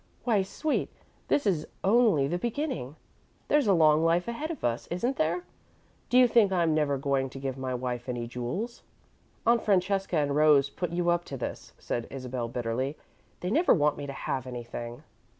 [0.23, 0.89] Why, sweet,
[1.27, 2.95] this is only the beginning.
[3.49, 5.43] There's a long life ahead of us, isn't there?
[6.09, 8.81] Do you think I'm never going to give my wife any jewels?"
[9.45, 12.97] "Aunt Francesca and Rose put you up to this," said Isabel, bitterly.
[13.41, 15.03] "They never want me to have anything."